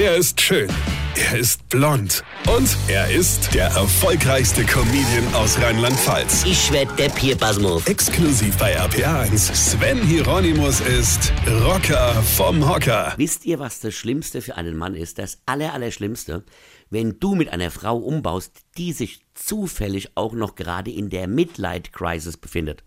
[0.00, 0.70] Er ist schön.
[1.16, 2.22] Er ist blond.
[2.56, 6.44] Und er ist der erfolgreichste Comedian aus Rheinland-Pfalz.
[6.46, 7.84] Ich werd der Pierpasmus.
[7.84, 9.52] Exklusiv bei RPA1.
[9.52, 11.32] Sven Hieronymus ist
[11.64, 13.14] Rocker vom Hocker.
[13.16, 15.18] Wisst ihr, was das Schlimmste für einen Mann ist?
[15.18, 16.44] Das Allerallerschlimmste,
[16.90, 22.36] wenn du mit einer Frau umbaust, die sich zufällig auch noch gerade in der Midlight-Crisis
[22.36, 22.84] befindet.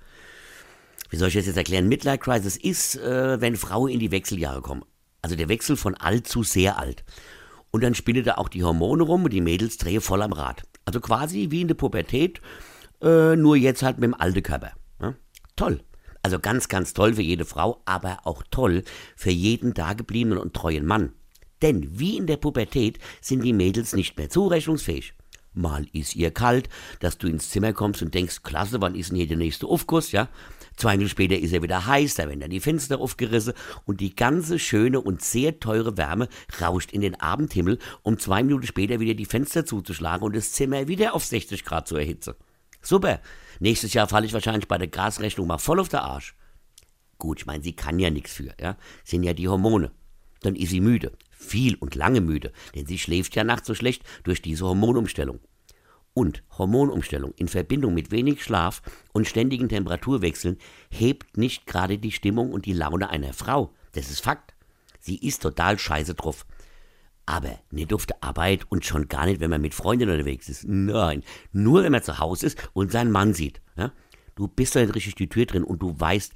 [1.09, 1.89] Wie soll ich das jetzt erklären?
[1.89, 4.85] Midlight-Crisis ist, äh, wenn Frauen in die Wechseljahre kommen.
[5.21, 7.03] Also der Wechsel von alt zu sehr alt.
[7.71, 10.63] Und dann spinnen da auch die Hormone rum und die Mädels drehen voll am Rad.
[10.85, 12.41] Also quasi wie in der Pubertät,
[13.01, 14.71] äh, nur jetzt halt mit dem alten Körper.
[15.01, 15.15] Ja?
[15.55, 15.81] Toll.
[16.23, 18.83] Also ganz, ganz toll für jede Frau, aber auch toll
[19.15, 21.13] für jeden dagebliebenen und treuen Mann.
[21.61, 25.13] Denn wie in der Pubertät sind die Mädels nicht mehr zurechnungsfähig.
[25.53, 26.69] Mal ist ihr kalt,
[27.01, 30.11] dass du ins Zimmer kommst und denkst, klasse, wann ist denn hier der nächste Aufguss,
[30.11, 30.29] ja?
[30.77, 33.53] Zwei Minuten später ist er wieder heiß, da werden dann die Fenster aufgerissen
[33.85, 36.29] und die ganze schöne und sehr teure Wärme
[36.61, 40.87] rauscht in den Abendhimmel, um zwei Minuten später wieder die Fenster zuzuschlagen und das Zimmer
[40.87, 42.33] wieder auf 60 Grad zu erhitzen.
[42.81, 43.19] Super.
[43.59, 46.33] Nächstes Jahr falle ich wahrscheinlich bei der Gasrechnung mal voll auf der Arsch.
[47.17, 48.77] Gut, ich meine, sie kann ja nichts für, ja?
[49.03, 49.91] Sind ja die Hormone.
[50.41, 51.11] Dann ist sie müde.
[51.41, 55.39] Viel und lange müde, denn sie schläft ja nachts so schlecht durch diese Hormonumstellung.
[56.13, 60.57] Und Hormonumstellung in Verbindung mit wenig Schlaf und ständigen Temperaturwechseln
[60.91, 63.73] hebt nicht gerade die Stimmung und die Laune einer Frau.
[63.93, 64.53] Das ist Fakt.
[64.99, 66.45] Sie ist total scheiße drauf.
[67.25, 70.65] Aber nicht auf der Arbeit und schon gar nicht, wenn man mit Freundinnen unterwegs ist.
[70.67, 73.61] Nein, nur wenn man zu Hause ist und seinen Mann sieht.
[73.75, 73.91] Ja?
[74.35, 76.33] Du bist da nicht richtig die Tür drin und du weißt,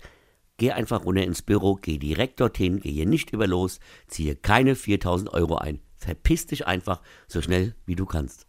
[0.58, 4.76] geh einfach runter ins Büro, geh direkt dorthin, geh hier nicht über los, ziehe keine
[4.76, 5.80] 4000 Euro ein.
[5.96, 8.46] Verpiss dich einfach so schnell wie du kannst.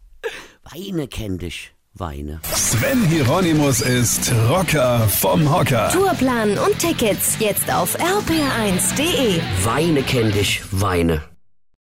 [0.63, 2.41] Weine kenn dich, weine.
[2.43, 5.89] Sven Hieronymus ist Rocker vom Hocker.
[5.91, 9.39] Tourplan und Tickets jetzt auf rpr1.de.
[9.63, 11.23] Weine kenn dich, weine.